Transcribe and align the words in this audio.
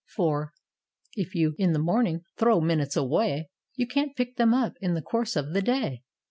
For 0.07 0.51
"If 1.15 1.35
you 1.35 1.53
in 1.59 1.73
the 1.73 1.77
morning 1.79 2.23
Tlirow 2.39 2.59
minutes 2.65 2.95
away, 2.95 3.51
You 3.75 3.85
can't 3.85 4.15
pick 4.15 4.35
them 4.35 4.51
up 4.51 4.73
In 4.81 4.95
the 4.95 5.01
course 5.03 5.35
of 5.35 5.53
the 5.53 5.61
day. 5.61 6.01